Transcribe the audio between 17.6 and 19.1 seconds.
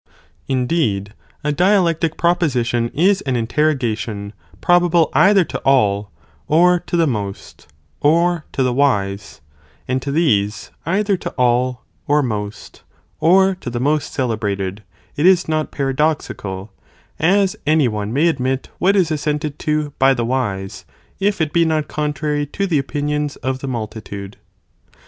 any one may admit what